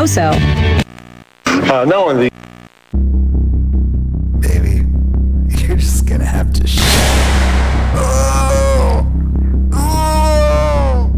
[0.00, 0.22] Also,
[1.44, 2.30] Uh, not only
[4.40, 4.86] Baby,
[5.60, 6.78] you're just gonna have to sh-
[7.96, 9.06] oh!
[9.74, 11.10] Oh!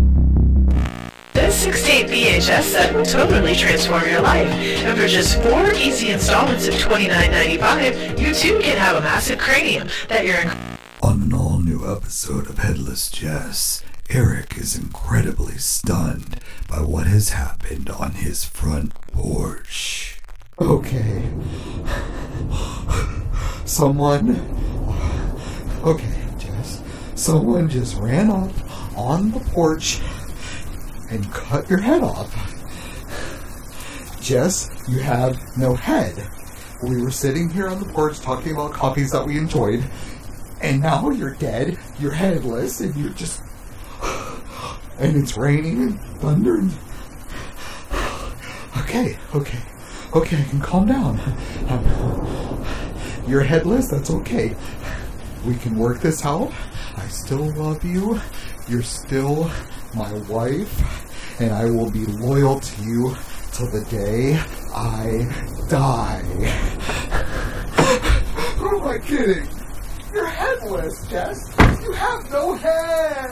[1.32, 4.49] This 68 VHS set will totally transform your life.
[4.49, 9.87] And for just four easy installments of $29.95, you too can have a massive cranium
[10.08, 10.42] that you're
[11.03, 17.30] On an all new episode of Headless Jess, Eric is incredibly stunned by what has
[17.30, 20.20] happened on his front porch.
[20.60, 21.22] Okay.
[23.64, 24.36] Someone.
[25.82, 26.82] Okay, Jess.
[27.14, 28.52] Someone just ran up
[28.96, 30.00] on the porch
[31.10, 32.30] and cut your head off.
[34.20, 36.28] Jess, you have no head.
[36.82, 39.84] We were sitting here on the porch talking about coffees that we enjoyed,
[40.60, 43.42] and now you're dead, you're headless, and you're just.
[45.02, 46.70] And it's raining and thundering.
[48.79, 49.59] Okay, okay,
[50.15, 51.19] okay, I can calm down.
[51.69, 52.64] Um,
[53.27, 54.55] You're headless, that's okay.
[55.44, 56.53] We can work this out.
[56.97, 58.20] I still love you.
[58.69, 59.50] You're still
[59.92, 63.16] my wife, and I will be loyal to you
[63.50, 64.39] till the day
[64.72, 65.27] I
[65.69, 66.22] die.
[68.56, 69.48] Who am I kidding?
[70.14, 71.39] You're headless, Jess.
[71.83, 73.31] You have no head.